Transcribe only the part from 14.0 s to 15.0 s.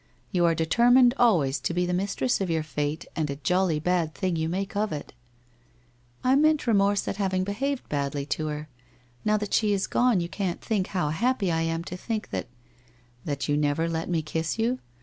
me kiss you?